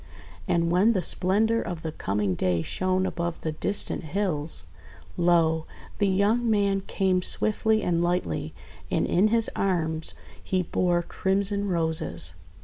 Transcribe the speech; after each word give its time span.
And 0.47 0.71
when 0.71 0.93
the 0.93 1.03
splendour 1.03 1.61
of 1.61 1.83
the 1.83 1.91
coming 1.91 2.33
day 2.33 2.63
shone 2.63 3.05
above 3.05 3.39
the 3.41 3.51
distant 3.51 4.01
hills, 4.03 4.65
lo! 5.15 5.67
the 5.99 6.07
young 6.07 6.49
man 6.49 6.81
came 6.87 7.21
swiftly 7.21 7.83
and 7.83 8.01
lightly, 8.01 8.55
and 8.89 9.05
in 9.05 9.27
his 9.27 9.47
arms 9.55 10.15
he 10.43 10.63
bore 10.63 11.03
crimson 11.03 11.67
Roses. 11.67 12.33